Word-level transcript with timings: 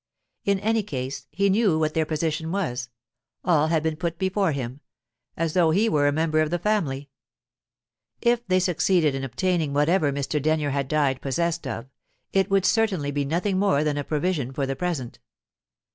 In 0.45 0.59
any 0.61 0.81
case, 0.81 1.27
he 1.29 1.47
knew 1.47 1.77
what 1.77 1.93
their 1.93 2.07
position 2.07 2.51
was; 2.51 2.89
all 3.45 3.67
had 3.67 3.83
been 3.83 3.95
put 3.97 4.17
before 4.17 4.51
him, 4.51 4.79
as 5.37 5.53
though 5.53 5.69
he 5.69 5.87
were 5.87 6.07
a 6.07 6.11
member 6.11 6.41
of 6.41 6.49
the 6.49 6.57
family. 6.57 7.11
If 8.19 8.43
they 8.47 8.59
succeeded 8.59 9.13
in 9.13 9.23
obtaining 9.23 9.73
whatever 9.73 10.11
Mr. 10.11 10.41
Denyer 10.41 10.71
had 10.71 10.87
died 10.87 11.21
possessed 11.21 11.67
of, 11.67 11.85
it 12.33 12.49
would 12.49 12.65
certainly 12.65 13.11
be 13.11 13.25
nothing 13.25 13.59
more 13.59 13.83
than 13.83 13.95
a 13.95 14.03
provision 14.03 14.51
for 14.53 14.65
the 14.65 14.75
present. 14.75 15.19